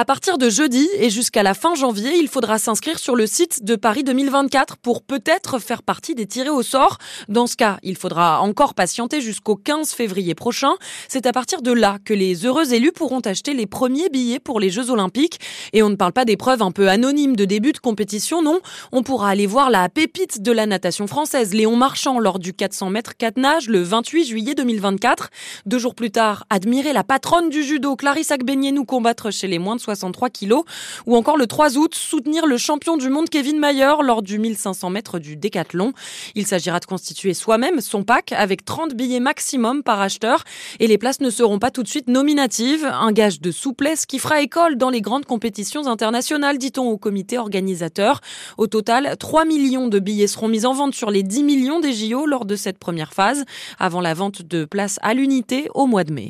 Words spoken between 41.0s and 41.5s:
ne